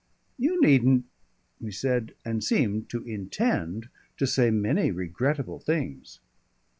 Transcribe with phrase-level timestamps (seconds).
[0.39, 1.05] "You needn't,"
[1.59, 6.19] he said, and seemed to intend to say many regrettable things.